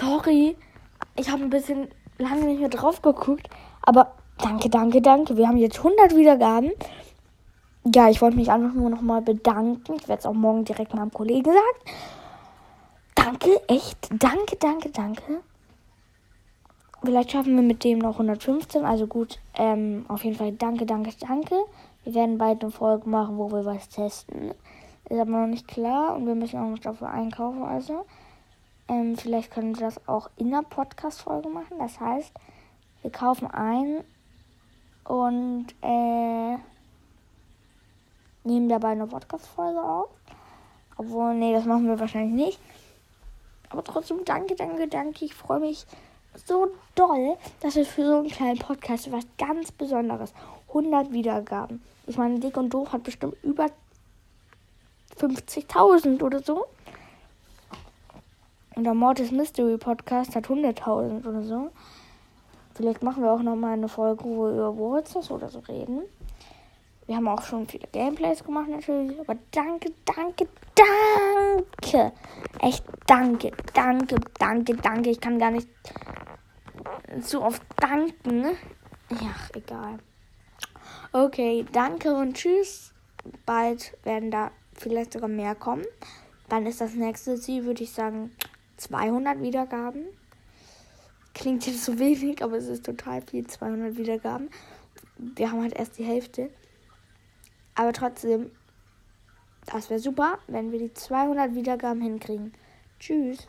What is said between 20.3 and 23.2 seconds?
Fall danke, danke, danke. Wir werden bald eine Folge